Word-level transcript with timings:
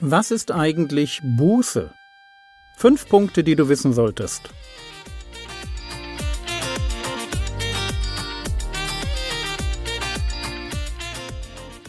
Was 0.00 0.30
ist 0.30 0.52
eigentlich 0.52 1.22
Buße? 1.24 1.90
Fünf 2.76 3.08
Punkte, 3.08 3.42
die 3.42 3.56
du 3.56 3.70
wissen 3.70 3.94
solltest. 3.94 4.50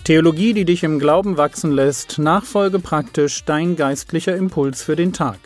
Theologie, 0.06 0.54
die 0.54 0.64
dich 0.64 0.86
im 0.86 1.00
Glauben 1.00 1.36
wachsen 1.36 1.74
lässt, 1.74 2.18
nachfolge 2.18 2.80
praktisch 2.80 3.44
dein 3.44 3.76
geistlicher 3.76 4.38
Impuls 4.38 4.82
für 4.82 4.96
den 4.96 5.12
Tag. 5.12 5.40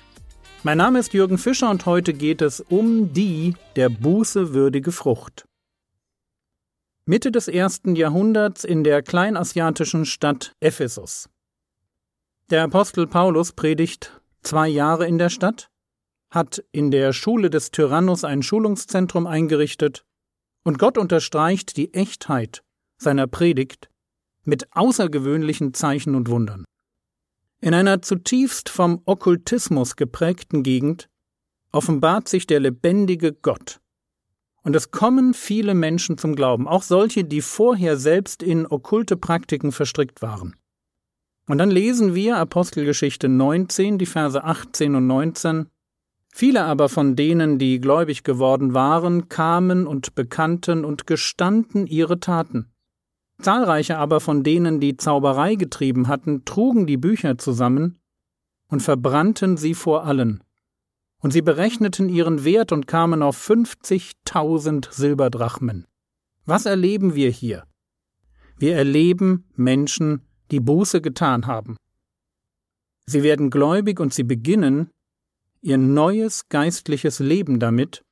Mein 0.62 0.78
Name 0.78 1.00
ist 1.00 1.16
Jürgen 1.16 1.39
Fischer 1.39 1.71
und 1.71 1.88
heute 1.88 2.14
geht 2.14 2.43
es 2.43 2.59
um 2.59 3.12
die 3.12 3.55
der 3.75 3.89
Buße 3.89 4.54
würdige 4.54 4.91
Frucht. 4.91 5.46
Mitte 7.07 7.32
des 7.32 7.48
ersten 7.48 7.95
Jahrhunderts 7.95 8.63
in 8.63 8.84
der 8.84 9.02
kleinasiatischen 9.02 10.05
Stadt 10.05 10.53
Ephesus. 10.59 11.30
Der 12.52 12.64
Apostel 12.64 13.08
Paulus 13.08 13.54
predigt 13.54 14.22
zwei 14.41 14.68
Jahre 14.68 15.08
in 15.08 15.18
der 15.18 15.30
Stadt, 15.30 15.70
hat 16.30 16.62
in 16.74 16.91
der 16.91 17.14
Schule 17.14 17.50
des 17.50 17.72
Tyrannus 17.72 18.26
ein 18.26 18.44
Schulungszentrum 18.44 19.26
eingerichtet, 19.26 20.04
und 20.66 20.77
Gott 20.77 20.98
unterstreicht 20.98 21.77
die 21.77 21.94
Echtheit 21.94 22.62
seiner 22.98 23.26
Predigt 23.27 23.90
mit 24.44 24.68
außergewöhnlichen 24.76 25.74
Zeichen 25.74 26.14
und 26.14 26.30
Wundern. 26.30 26.66
In 27.62 27.74
einer 27.74 28.02
zutiefst 28.02 28.68
vom 28.68 29.02
Okkultismus 29.05 29.96
geprägten 29.96 30.62
Gegend 30.62 31.08
offenbart 31.72 32.27
sich 32.27 32.48
der 32.48 32.60
lebendige 32.60 33.32
Gott. 33.32 33.80
Und 34.62 34.76
es 34.76 34.91
kommen 34.91 35.34
viele 35.34 35.74
Menschen 35.74 36.18
zum 36.18 36.36
Glauben, 36.36 36.68
auch 36.68 36.84
solche, 36.84 37.24
die 37.24 37.41
vorher 37.41 37.96
selbst 37.96 38.44
in 38.44 38.68
okkulte 38.68 39.16
Praktiken 39.16 39.72
verstrickt 39.72 40.21
waren. 40.21 40.58
Und 41.52 41.57
dann 41.57 41.70
lesen 41.70 42.16
wir 42.16 42.38
Apostelgeschichte 42.38 43.27
19, 43.27 43.98
die 43.98 44.05
Verse 44.05 44.41
18 44.41 44.96
und 44.96 45.05
19. 45.05 45.68
Viele 46.34 46.63
aber 46.63 46.88
von 46.88 47.18
denen, 47.18 47.60
die 47.60 47.82
gläubig 47.82 48.24
geworden 48.24 48.74
waren, 48.74 49.27
kamen 49.27 49.85
und 49.85 50.16
bekannten 50.16 50.85
und 50.85 51.08
gestanden 51.08 51.88
ihre 51.88 52.21
Taten. 52.21 52.71
Zahlreiche 53.41 53.98
aber 53.98 54.21
von 54.21 54.46
denen, 54.46 54.80
die 54.80 54.96
Zauberei 54.96 55.55
getrieben 55.55 56.08
hatten, 56.08 56.46
trugen 56.46 56.88
die 56.88 56.96
Bücher 56.96 57.38
zusammen 57.38 57.99
und 58.70 58.82
verbrannten 58.82 59.58
sie 59.58 59.74
vor 59.74 60.05
allen. 60.05 60.41
Und 61.20 61.32
sie 61.32 61.41
berechneten 61.41 62.08
ihren 62.08 62.46
Wert 62.46 62.71
und 62.71 62.88
kamen 62.88 63.21
auf 63.21 63.36
fünfzigtausend 63.36 64.88
Silberdrachmen. 64.90 65.86
Was 66.46 66.66
erleben 66.66 67.13
wir 67.13 67.30
hier? 67.30 67.66
Wir 68.58 68.78
erleben 68.78 69.50
Menschen, 69.58 70.22
die 70.52 70.59
Buße 70.59 71.02
getan 71.02 71.47
haben. 71.47 71.78
Sie 73.06 73.24
werden 73.24 73.50
gläubig 73.50 74.00
und 74.00 74.13
sie 74.13 74.24
beginnen 74.24 74.91
ihr 75.62 75.78
neues 75.78 76.50
geistliches 76.50 77.19
Leben 77.19 77.59
damit, 77.59 78.03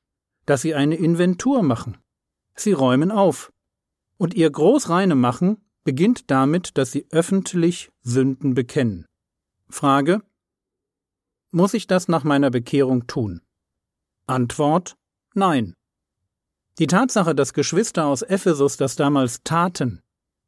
dass 0.46 0.62
sie 0.62 0.74
eine 0.74 0.96
Inventur 0.96 1.62
machen. 1.62 1.98
Sie 2.54 2.72
räumen 2.72 3.10
auf. 3.10 3.52
Und 4.18 4.34
ihr 4.34 4.50
großreine 4.50 5.14
Machen 5.14 5.58
beginnt 5.84 6.30
damit, 6.30 6.76
dass 6.76 6.92
sie 6.92 7.06
öffentlich 7.10 7.90
Sünden 8.02 8.54
bekennen. 8.54 9.06
Frage 9.68 10.22
Muss 11.50 11.74
ich 11.74 11.86
das 11.86 12.08
nach 12.08 12.24
meiner 12.24 12.50
Bekehrung 12.50 13.06
tun? 13.06 13.40
Antwort 14.26 14.96
Nein. 15.34 15.74
Die 16.78 16.86
Tatsache, 16.86 17.34
dass 17.34 17.52
Geschwister 17.52 18.06
aus 18.06 18.22
Ephesus 18.22 18.76
das 18.76 18.96
damals 18.96 19.42
taten, 19.42 20.02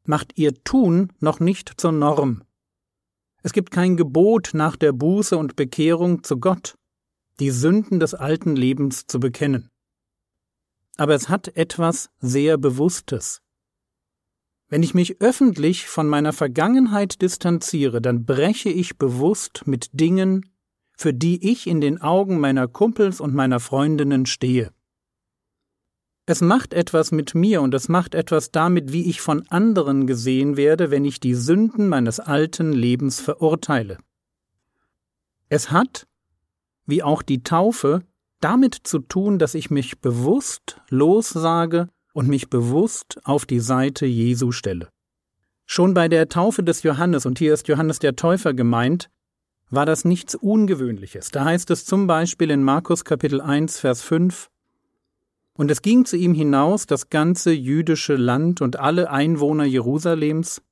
macht 0.04 0.38
ihr 0.38 0.54
Tun 0.64 1.12
noch 1.20 1.40
nicht 1.40 1.80
zur 1.80 1.92
Norm. 1.92 2.42
Es 3.42 3.52
gibt 3.52 3.70
kein 3.70 3.96
Gebot 3.96 4.50
nach 4.52 4.76
der 4.76 4.92
Buße 4.92 5.36
und 5.36 5.56
Bekehrung 5.56 6.22
zu 6.22 6.38
Gott, 6.38 6.76
die 7.40 7.50
Sünden 7.50 7.98
des 7.98 8.14
alten 8.14 8.54
Lebens 8.54 9.06
zu 9.06 9.18
bekennen. 9.18 9.68
Aber 10.96 11.14
es 11.14 11.28
hat 11.28 11.56
etwas 11.56 12.10
sehr 12.20 12.58
Bewusstes. 12.58 13.42
Wenn 14.68 14.82
ich 14.82 14.94
mich 14.94 15.20
öffentlich 15.20 15.86
von 15.86 16.08
meiner 16.08 16.32
Vergangenheit 16.32 17.20
distanziere, 17.20 18.00
dann 18.00 18.24
breche 18.24 18.70
ich 18.70 18.96
bewusst 18.96 19.66
mit 19.66 19.88
Dingen, 19.92 20.50
für 20.96 21.12
die 21.12 21.50
ich 21.50 21.66
in 21.66 21.80
den 21.80 22.00
Augen 22.00 22.38
meiner 22.38 22.68
Kumpels 22.68 23.20
und 23.20 23.34
meiner 23.34 23.60
Freundinnen 23.60 24.24
stehe. 24.24 24.72
Es 26.24 26.40
macht 26.40 26.72
etwas 26.72 27.10
mit 27.10 27.34
mir 27.34 27.62
und 27.62 27.74
es 27.74 27.88
macht 27.88 28.14
etwas 28.14 28.52
damit, 28.52 28.92
wie 28.92 29.10
ich 29.10 29.20
von 29.20 29.46
anderen 29.48 30.06
gesehen 30.06 30.56
werde, 30.56 30.92
wenn 30.92 31.04
ich 31.04 31.18
die 31.18 31.34
Sünden 31.34 31.88
meines 31.88 32.20
alten 32.20 32.72
Lebens 32.72 33.20
verurteile. 33.20 33.98
Es 35.48 35.72
hat, 35.72 36.06
wie 36.86 37.02
auch 37.02 37.22
die 37.22 37.42
Taufe, 37.42 38.02
damit 38.40 38.74
zu 38.84 39.00
tun, 39.00 39.38
dass 39.38 39.54
ich 39.54 39.70
mich 39.70 40.00
bewusst 40.00 40.80
lossage 40.90 41.88
und 42.12 42.28
mich 42.28 42.48
bewusst 42.48 43.20
auf 43.24 43.44
die 43.44 43.60
Seite 43.60 44.06
Jesu 44.06 44.52
stelle. 44.52 44.90
Schon 45.66 45.92
bei 45.94 46.08
der 46.08 46.28
Taufe 46.28 46.62
des 46.62 46.84
Johannes, 46.84 47.26
und 47.26 47.38
hier 47.38 47.52
ist 47.52 47.66
Johannes 47.66 47.98
der 47.98 48.14
Täufer 48.14 48.54
gemeint, 48.54 49.10
war 49.70 49.86
das 49.86 50.04
nichts 50.04 50.34
Ungewöhnliches. 50.34 51.30
Da 51.30 51.46
heißt 51.46 51.70
es 51.70 51.84
zum 51.84 52.06
Beispiel 52.06 52.50
in 52.50 52.62
Markus 52.62 53.04
Kapitel 53.04 53.40
1, 53.40 53.78
Vers 53.78 54.02
5, 54.02 54.50
und 55.58 55.70
es 55.70 55.82
ging 55.82 56.04
zu 56.04 56.16
ihm 56.16 56.34
hinaus 56.34 56.86
das 56.86 57.10
ganze 57.10 57.52
jüdische 57.52 58.16
Land 58.16 58.60
und 58.60 58.78
alle 58.78 59.10
Einwohner 59.10 59.64
Jerusalems, 59.64 60.62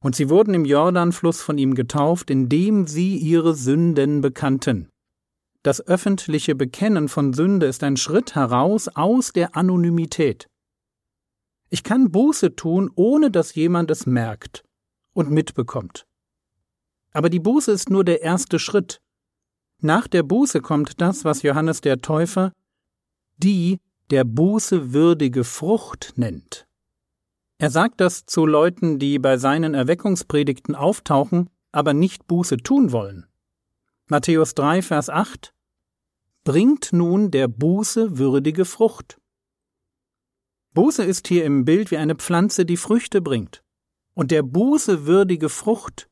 und 0.00 0.14
sie 0.14 0.28
wurden 0.28 0.54
im 0.54 0.64
Jordanfluss 0.64 1.40
von 1.40 1.58
ihm 1.58 1.74
getauft, 1.74 2.30
indem 2.30 2.86
sie 2.86 3.16
ihre 3.16 3.54
Sünden 3.54 4.20
bekannten. 4.20 4.88
Das 5.62 5.84
öffentliche 5.84 6.54
Bekennen 6.54 7.08
von 7.08 7.32
Sünde 7.32 7.66
ist 7.66 7.82
ein 7.82 7.96
Schritt 7.96 8.34
heraus 8.34 8.88
aus 8.88 9.32
der 9.32 9.56
Anonymität. 9.56 10.46
Ich 11.70 11.82
kann 11.82 12.12
Buße 12.12 12.54
tun, 12.54 12.90
ohne 12.94 13.30
dass 13.30 13.54
jemand 13.54 13.90
es 13.90 14.06
merkt 14.06 14.62
und 15.12 15.30
mitbekommt. 15.30 16.06
Aber 17.12 17.30
die 17.30 17.40
Buße 17.40 17.72
ist 17.72 17.90
nur 17.90 18.04
der 18.04 18.22
erste 18.22 18.58
Schritt. 18.58 19.00
Nach 19.82 20.06
der 20.06 20.22
Buße 20.22 20.60
kommt 20.60 21.00
das, 21.00 21.24
was 21.24 21.42
Johannes 21.42 21.80
der 21.80 22.00
Täufer 22.00 22.52
die 23.38 23.78
der 24.10 24.24
Buße 24.24 24.92
würdige 24.92 25.42
Frucht 25.42 26.12
nennt. 26.16 26.68
Er 27.58 27.70
sagt 27.70 28.00
das 28.00 28.26
zu 28.26 28.46
Leuten, 28.46 28.98
die 28.98 29.18
bei 29.18 29.36
seinen 29.36 29.74
Erweckungspredigten 29.74 30.74
auftauchen, 30.74 31.50
aber 31.72 31.92
nicht 31.92 32.26
Buße 32.26 32.58
tun 32.58 32.92
wollen. 32.92 33.26
Matthäus 34.06 34.54
3, 34.54 34.82
Vers 34.82 35.10
8 35.10 35.52
Bringt 36.44 36.92
nun 36.92 37.32
der 37.32 37.48
Buße 37.48 38.18
würdige 38.18 38.64
Frucht. 38.64 39.20
Buße 40.74 41.02
ist 41.02 41.26
hier 41.26 41.44
im 41.44 41.64
Bild 41.64 41.90
wie 41.90 41.96
eine 41.96 42.14
Pflanze, 42.14 42.64
die 42.64 42.76
Früchte 42.76 43.20
bringt. 43.20 43.64
Und 44.14 44.30
der 44.30 44.42
Buße 44.42 45.06
würdige 45.06 45.48
Frucht, 45.48 46.08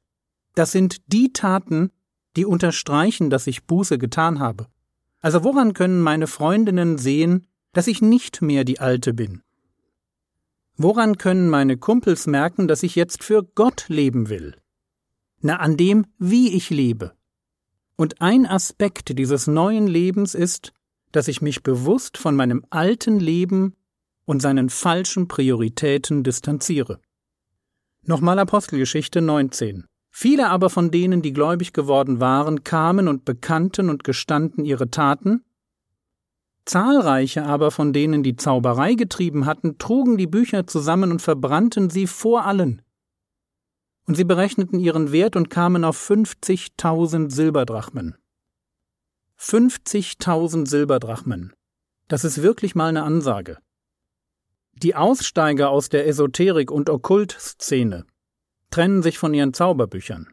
das 0.54 0.72
sind 0.72 1.12
die 1.12 1.32
Taten, 1.32 1.92
die 2.36 2.44
unterstreichen, 2.44 3.30
dass 3.30 3.46
ich 3.46 3.66
Buße 3.66 3.98
getan 3.98 4.40
habe. 4.40 4.66
Also 5.20 5.44
woran 5.44 5.72
können 5.72 6.00
meine 6.00 6.26
Freundinnen 6.26 6.98
sehen, 6.98 7.46
dass 7.74 7.86
ich 7.86 8.00
nicht 8.00 8.40
mehr 8.40 8.64
die 8.64 8.80
Alte 8.80 9.12
bin? 9.12 9.42
Woran 10.76 11.18
können 11.18 11.50
meine 11.50 11.76
Kumpels 11.76 12.26
merken, 12.26 12.66
dass 12.66 12.82
ich 12.82 12.96
jetzt 12.96 13.22
für 13.22 13.44
Gott 13.44 13.84
leben 13.88 14.28
will? 14.28 14.56
Na, 15.40 15.56
an 15.56 15.76
dem, 15.76 16.06
wie 16.18 16.54
ich 16.54 16.70
lebe. 16.70 17.12
Und 17.96 18.20
ein 18.20 18.46
Aspekt 18.46 19.18
dieses 19.18 19.46
neuen 19.46 19.86
Lebens 19.86 20.34
ist, 20.34 20.72
dass 21.12 21.28
ich 21.28 21.42
mich 21.42 21.62
bewusst 21.62 22.18
von 22.18 22.34
meinem 22.34 22.64
alten 22.70 23.20
Leben 23.20 23.76
und 24.24 24.40
seinen 24.40 24.68
falschen 24.68 25.28
Prioritäten 25.28 26.24
distanziere. 26.24 26.98
Nochmal 28.02 28.38
Apostelgeschichte 28.38 29.20
19. 29.20 29.84
Viele 30.10 30.48
aber 30.48 30.70
von 30.70 30.90
denen, 30.90 31.22
die 31.22 31.32
gläubig 31.32 31.72
geworden 31.72 32.20
waren, 32.20 32.64
kamen 32.64 33.08
und 33.08 33.24
bekannten 33.24 33.90
und 33.90 34.04
gestanden 34.04 34.64
ihre 34.64 34.90
Taten, 34.90 35.44
Zahlreiche 36.64 37.44
aber 37.44 37.70
von 37.70 37.92
denen, 37.92 38.22
die 38.22 38.36
Zauberei 38.36 38.94
getrieben 38.94 39.46
hatten, 39.46 39.78
trugen 39.78 40.16
die 40.16 40.26
Bücher 40.26 40.66
zusammen 40.66 41.10
und 41.10 41.20
verbrannten 41.20 41.90
sie 41.90 42.06
vor 42.06 42.44
allen. 42.46 42.82
Und 44.06 44.16
sie 44.16 44.24
berechneten 44.24 44.78
ihren 44.80 45.12
Wert 45.12 45.36
und 45.36 45.50
kamen 45.50 45.84
auf 45.84 45.96
fünfzigtausend 45.96 47.32
Silberdrachmen. 47.32 48.16
Fünfzigtausend 49.36 50.68
Silberdrachmen. 50.68 51.52
Das 52.08 52.24
ist 52.24 52.42
wirklich 52.42 52.74
mal 52.74 52.88
eine 52.88 53.02
Ansage. 53.02 53.58
Die 54.74 54.94
Aussteiger 54.94 55.70
aus 55.70 55.88
der 55.88 56.06
Esoterik 56.06 56.70
und 56.70 56.90
Okkultszene 56.90 58.06
trennen 58.70 59.02
sich 59.02 59.18
von 59.18 59.32
ihren 59.32 59.54
Zauberbüchern. 59.54 60.28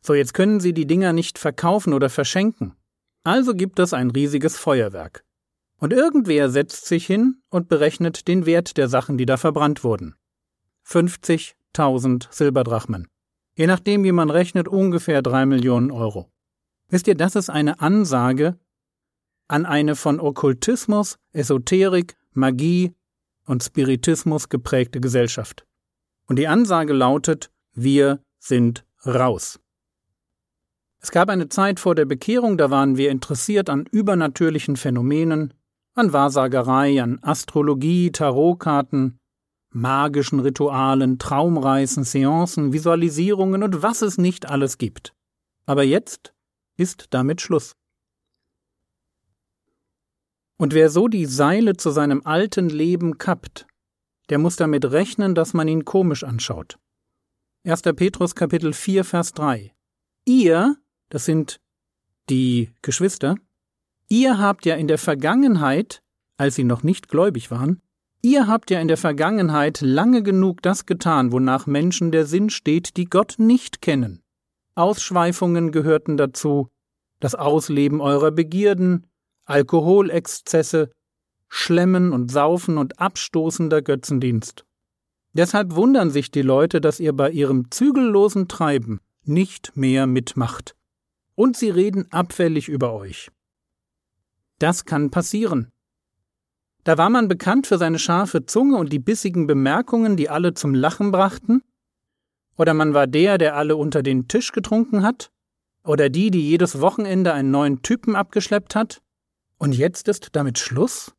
So, 0.00 0.14
jetzt 0.14 0.34
können 0.34 0.60
sie 0.60 0.72
die 0.72 0.86
Dinger 0.86 1.12
nicht 1.12 1.38
verkaufen 1.38 1.92
oder 1.92 2.08
verschenken. 2.08 2.74
Also 3.26 3.54
gibt 3.54 3.80
es 3.80 3.92
ein 3.92 4.12
riesiges 4.12 4.56
Feuerwerk. 4.56 5.24
Und 5.78 5.92
irgendwer 5.92 6.48
setzt 6.48 6.86
sich 6.86 7.06
hin 7.06 7.42
und 7.50 7.68
berechnet 7.68 8.28
den 8.28 8.46
Wert 8.46 8.76
der 8.76 8.86
Sachen, 8.86 9.18
die 9.18 9.26
da 9.26 9.36
verbrannt 9.36 9.82
wurden. 9.82 10.14
50.000 10.86 12.28
Silberdrachmen. 12.30 13.08
Je 13.56 13.66
nachdem, 13.66 14.04
wie 14.04 14.12
man 14.12 14.30
rechnet, 14.30 14.68
ungefähr 14.68 15.22
drei 15.22 15.44
Millionen 15.44 15.90
Euro. 15.90 16.30
Wisst 16.88 17.08
ihr, 17.08 17.16
das 17.16 17.34
ist 17.34 17.50
eine 17.50 17.80
Ansage 17.80 18.60
an 19.48 19.66
eine 19.66 19.96
von 19.96 20.20
Okkultismus, 20.20 21.18
Esoterik, 21.32 22.16
Magie 22.32 22.94
und 23.44 23.60
Spiritismus 23.64 24.48
geprägte 24.50 25.00
Gesellschaft. 25.00 25.66
Und 26.28 26.38
die 26.38 26.46
Ansage 26.46 26.92
lautet, 26.92 27.50
wir 27.74 28.20
sind 28.38 28.84
raus. 29.04 29.58
Es 31.06 31.12
gab 31.12 31.28
eine 31.28 31.48
Zeit 31.48 31.78
vor 31.78 31.94
der 31.94 32.04
Bekehrung, 32.04 32.58
da 32.58 32.68
waren 32.68 32.96
wir 32.96 33.12
interessiert 33.12 33.70
an 33.70 33.86
übernatürlichen 33.86 34.74
Phänomenen, 34.74 35.54
an 35.94 36.12
Wahrsagerei, 36.12 37.00
an 37.00 37.20
Astrologie, 37.22 38.10
Tarotkarten, 38.10 39.16
magischen 39.70 40.40
Ritualen, 40.40 41.20
Traumreisen, 41.20 42.02
Seancen, 42.02 42.72
Visualisierungen 42.72 43.62
und 43.62 43.82
was 43.82 44.02
es 44.02 44.18
nicht 44.18 44.48
alles 44.48 44.78
gibt. 44.78 45.14
Aber 45.64 45.84
jetzt 45.84 46.34
ist 46.76 47.06
damit 47.10 47.40
Schluss. 47.40 47.76
Und 50.58 50.74
wer 50.74 50.90
so 50.90 51.06
die 51.06 51.26
Seile 51.26 51.76
zu 51.76 51.92
seinem 51.92 52.22
alten 52.24 52.68
Leben 52.68 53.16
kappt, 53.16 53.68
der 54.28 54.38
muss 54.38 54.56
damit 54.56 54.84
rechnen, 54.86 55.36
dass 55.36 55.54
man 55.54 55.68
ihn 55.68 55.84
komisch 55.84 56.24
anschaut. 56.24 56.80
1. 57.64 57.82
Petrus 57.94 58.34
Kapitel 58.34 58.72
4 58.72 59.04
Vers 59.04 59.30
3 59.34 59.72
Ihr, 60.24 60.76
das 61.08 61.24
sind 61.24 61.60
die 62.28 62.70
Geschwister, 62.82 63.36
ihr 64.08 64.38
habt 64.38 64.66
ja 64.66 64.74
in 64.76 64.88
der 64.88 64.98
Vergangenheit, 64.98 66.02
als 66.36 66.54
sie 66.54 66.64
noch 66.64 66.82
nicht 66.82 67.08
gläubig 67.08 67.50
waren, 67.50 67.80
Ihr 68.26 68.48
habt 68.48 68.72
ja 68.72 68.80
in 68.80 68.88
der 68.88 68.96
Vergangenheit 68.96 69.80
lange 69.82 70.20
genug 70.20 70.60
das 70.60 70.84
getan, 70.84 71.30
wonach 71.30 71.68
Menschen 71.68 72.10
der 72.10 72.26
Sinn 72.26 72.50
steht, 72.50 72.96
die 72.96 73.04
Gott 73.04 73.36
nicht 73.38 73.80
kennen. 73.80 74.20
Ausschweifungen 74.74 75.70
gehörten 75.70 76.16
dazu, 76.16 76.68
das 77.20 77.36
Ausleben 77.36 78.00
eurer 78.00 78.32
Begierden, 78.32 79.06
Alkoholexzesse, 79.44 80.90
Schlemmen 81.48 82.12
und 82.12 82.32
Saufen 82.32 82.78
und 82.78 82.98
abstoßender 82.98 83.80
Götzendienst. 83.80 84.64
Deshalb 85.32 85.76
wundern 85.76 86.10
sich 86.10 86.32
die 86.32 86.42
Leute, 86.42 86.80
dass 86.80 86.98
ihr 86.98 87.12
bei 87.12 87.30
ihrem 87.30 87.70
zügellosen 87.70 88.48
Treiben 88.48 88.98
nicht 89.22 89.76
mehr 89.76 90.08
mitmacht. 90.08 90.74
Und 91.36 91.56
sie 91.56 91.70
reden 91.70 92.10
abfällig 92.10 92.68
über 92.68 92.92
euch. 92.92 93.30
Das 94.58 94.84
kann 94.84 95.10
passieren. 95.10 95.70
Da 96.82 96.98
war 96.98 97.10
man 97.10 97.28
bekannt 97.28 97.66
für 97.66 97.78
seine 97.78 97.98
scharfe 97.98 98.46
Zunge 98.46 98.78
und 98.78 98.92
die 98.92 98.98
bissigen 98.98 99.46
Bemerkungen, 99.46 100.16
die 100.16 100.28
alle 100.28 100.54
zum 100.54 100.74
Lachen 100.74 101.12
brachten? 101.12 101.62
Oder 102.56 102.74
man 102.74 102.94
war 102.94 103.06
der, 103.06 103.38
der 103.38 103.56
alle 103.56 103.76
unter 103.76 104.02
den 104.02 104.28
Tisch 104.28 104.52
getrunken 104.52 105.02
hat? 105.02 105.30
Oder 105.84 106.08
die, 106.08 106.30
die 106.30 106.48
jedes 106.48 106.80
Wochenende 106.80 107.32
einen 107.32 107.50
neuen 107.50 107.82
Typen 107.82 108.16
abgeschleppt 108.16 108.74
hat? 108.74 109.02
Und 109.58 109.72
jetzt 109.72 110.08
ist 110.08 110.30
damit 110.32 110.58
Schluss? 110.58 111.14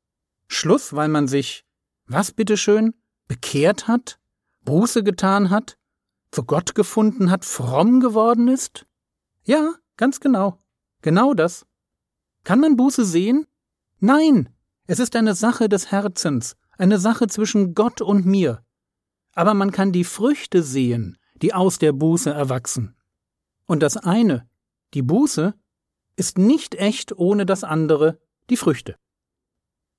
Schluss, 0.48 0.94
weil 0.94 1.10
man 1.10 1.28
sich, 1.28 1.64
was 2.06 2.32
bitteschön, 2.32 2.94
bekehrt 3.28 3.88
hat, 3.88 4.20
Buße 4.62 5.04
getan 5.04 5.50
hat, 5.50 5.78
zu 6.32 6.44
Gott 6.44 6.76
gefunden 6.76 7.30
hat, 7.30 7.46
fromm 7.46 8.00
geworden 8.00 8.48
ist? 8.48 8.86
Ja, 9.44 9.74
ganz 9.98 10.20
genau. 10.20 10.60
Genau 11.02 11.34
das. 11.34 11.66
Kann 12.44 12.60
man 12.60 12.78
Buße 12.78 13.06
sehen? 13.06 13.46
Nein, 14.00 14.50
es 14.86 15.00
ist 15.00 15.16
eine 15.16 15.36
Sache 15.36 15.68
des 15.68 15.92
Herzens, 15.92 16.56
eine 16.78 17.00
Sache 17.00 17.28
zwischen 17.28 17.74
Gott 17.76 18.02
und 18.02 18.26
mir. 18.26 18.64
Aber 19.34 19.54
man 19.54 19.72
kann 19.72 19.92
die 19.92 20.04
Früchte 20.04 20.64
sehen, 20.64 21.18
die 21.42 21.54
aus 21.54 21.78
der 21.78 21.92
Buße 21.92 22.30
erwachsen. 22.30 22.96
Und 23.66 23.84
das 23.84 23.98
eine, 23.98 24.48
die 24.94 25.02
Buße, 25.02 25.54
ist 26.16 26.38
nicht 26.38 26.76
echt 26.76 27.18
ohne 27.18 27.46
das 27.46 27.64
andere, 27.64 28.20
die 28.50 28.58
Früchte. 28.58 28.96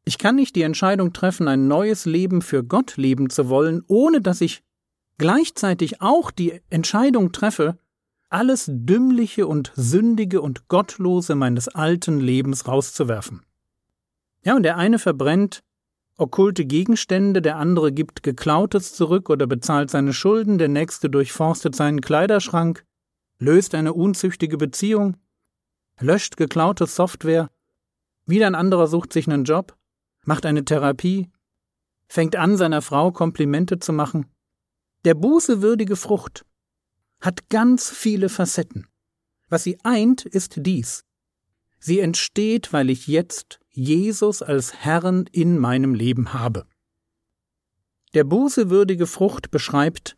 Ich 0.04 0.18
kann 0.18 0.36
nicht 0.36 0.56
die 0.56 0.62
Entscheidung 0.62 1.12
treffen, 1.12 1.48
ein 1.48 1.68
neues 1.68 2.06
Leben 2.06 2.40
für 2.40 2.64
Gott 2.64 2.96
leben 2.96 3.28
zu 3.28 3.48
wollen, 3.48 3.82
ohne 3.88 4.20
dass 4.22 4.40
ich 4.40 4.64
gleichzeitig 5.18 6.00
auch 6.00 6.30
die 6.30 6.62
Entscheidung 6.70 7.32
treffe, 7.32 7.78
alles 8.30 8.66
Dümmliche 8.68 9.46
und 9.46 9.72
Sündige 9.74 10.40
und 10.42 10.68
Gottlose 10.68 11.34
meines 11.34 11.68
alten 11.68 12.20
Lebens 12.20 12.68
rauszuwerfen. 12.68 13.42
Ja, 14.44 14.56
und 14.56 14.62
der 14.62 14.76
eine 14.76 14.98
verbrennt 14.98 15.62
okkulte 16.18 16.66
Gegenstände, 16.66 17.40
der 17.40 17.56
andere 17.56 17.92
gibt 17.92 18.22
Geklautes 18.22 18.92
zurück 18.92 19.30
oder 19.30 19.46
bezahlt 19.46 19.90
seine 19.90 20.12
Schulden, 20.12 20.58
der 20.58 20.68
nächste 20.68 21.08
durchforstet 21.08 21.76
seinen 21.76 22.00
Kleiderschrank, 22.00 22.84
löst 23.38 23.74
eine 23.74 23.94
unzüchtige 23.94 24.56
Beziehung, 24.58 25.16
löscht 26.00 26.36
geklaute 26.36 26.86
Software, 26.86 27.50
wieder 28.26 28.48
ein 28.48 28.56
anderer 28.56 28.88
sucht 28.88 29.12
sich 29.12 29.28
einen 29.28 29.44
Job, 29.44 29.76
macht 30.24 30.44
eine 30.44 30.64
Therapie, 30.64 31.30
fängt 32.08 32.36
an, 32.36 32.56
seiner 32.56 32.82
Frau 32.82 33.12
Komplimente 33.12 33.78
zu 33.78 33.92
machen. 33.92 34.26
Der 35.04 35.14
bußewürdige 35.14 35.94
Frucht 35.94 36.44
hat 37.20 37.48
ganz 37.48 37.90
viele 37.90 38.28
Facetten. 38.28 38.86
Was 39.48 39.64
sie 39.64 39.78
eint, 39.82 40.24
ist 40.24 40.54
dies. 40.58 41.04
Sie 41.80 42.00
entsteht, 42.00 42.72
weil 42.72 42.90
ich 42.90 43.06
jetzt 43.06 43.60
Jesus 43.70 44.42
als 44.42 44.74
Herrn 44.74 45.26
in 45.32 45.58
meinem 45.58 45.94
Leben 45.94 46.32
habe. 46.32 46.66
Der 48.14 48.24
bußewürdige 48.24 49.06
Frucht 49.06 49.50
beschreibt 49.50 50.16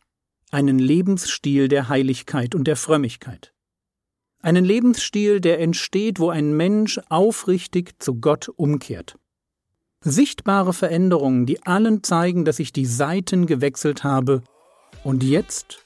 einen 0.51 0.79
Lebensstil 0.79 1.69
der 1.69 1.89
Heiligkeit 1.89 2.55
und 2.55 2.65
der 2.65 2.77
Frömmigkeit. 2.77 3.53
Einen 4.43 4.65
Lebensstil, 4.65 5.41
der 5.41 5.61
entsteht, 5.61 6.19
wo 6.19 6.31
ein 6.31 6.57
Mensch 6.57 6.99
aufrichtig 7.09 8.01
zu 8.03 8.21
Gott 8.21 8.49
umkehrt. 8.49 9.17
Sichtbare 10.03 10.73
Veränderungen, 10.73 11.45
die 11.45 11.63
allen 11.63 12.03
zeigen, 12.03 12.47
dass 12.47 12.59
ich 12.59 12.73
die 12.73 12.87
Seiten 12.87 13.47
gewechselt 13.47 14.03
habe 14.03 14.43
und 15.05 15.23
jetzt 15.23 15.85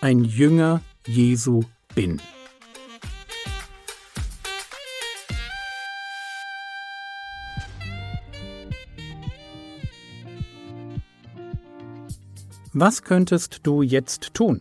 ein 0.00 0.24
Jünger 0.24 0.80
Jesu 1.06 1.62
bin. 1.94 2.20
Was 12.72 13.02
könntest 13.02 13.60
du 13.64 13.82
jetzt 13.82 14.34
tun? 14.34 14.60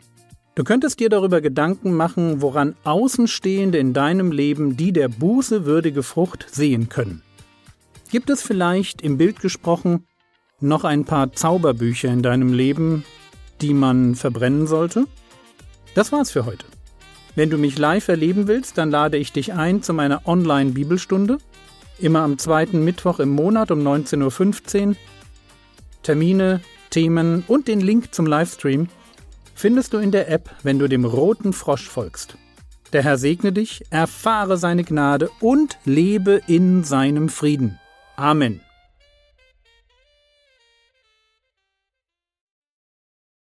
Du 0.55 0.63
könntest 0.63 0.99
dir 0.99 1.09
darüber 1.09 1.39
Gedanken 1.39 1.93
machen, 1.93 2.41
woran 2.41 2.75
Außenstehende 2.83 3.77
in 3.77 3.93
deinem 3.93 4.31
Leben 4.31 4.75
die 4.75 4.91
der 4.91 5.07
Buße 5.07 5.65
würdige 5.65 6.01
Frucht 6.01 6.47
sehen 6.49 6.89
können. 6.89 7.21
Gibt 8.09 8.31
es 8.31 8.41
vielleicht, 8.41 9.03
im 9.03 9.19
Bild 9.19 9.39
gesprochen, 9.39 10.07
noch 10.59 10.83
ein 10.83 11.05
paar 11.05 11.33
Zauberbücher 11.33 12.09
in 12.09 12.23
deinem 12.23 12.53
Leben, 12.53 13.03
die 13.61 13.75
man 13.75 14.15
verbrennen 14.15 14.65
sollte? 14.65 15.05
Das 15.97 16.11
war's 16.11 16.29
für 16.29 16.45
heute. 16.45 16.67
Wenn 17.33 17.49
du 17.49 17.57
mich 17.57 17.79
live 17.79 18.07
erleben 18.07 18.47
willst, 18.47 18.77
dann 18.77 18.91
lade 18.91 19.17
ich 19.17 19.33
dich 19.33 19.53
ein 19.53 19.81
zu 19.81 19.93
meiner 19.93 20.27
Online-Bibelstunde. 20.27 21.39
Immer 21.97 22.19
am 22.19 22.37
zweiten 22.37 22.83
Mittwoch 22.83 23.19
im 23.19 23.29
Monat 23.29 23.71
um 23.71 23.79
19.15 23.79 24.89
Uhr. 24.89 24.95
Termine 26.03 26.61
Themen 26.91 27.43
und 27.47 27.67
den 27.67 27.81
Link 27.81 28.13
zum 28.13 28.27
Livestream 28.27 28.89
findest 29.55 29.93
du 29.93 29.97
in 29.97 30.11
der 30.11 30.29
App, 30.29 30.51
wenn 30.61 30.77
du 30.77 30.87
dem 30.87 31.03
roten 31.03 31.51
Frosch 31.51 31.89
folgst. 31.89 32.37
Der 32.93 33.01
Herr 33.03 33.17
segne 33.17 33.51
dich, 33.51 33.83
erfahre 33.89 34.57
seine 34.57 34.83
Gnade 34.83 35.31
und 35.39 35.79
lebe 35.83 36.41
in 36.45 36.83
seinem 36.83 37.27
Frieden. 37.27 37.79
Amen. 38.17 38.61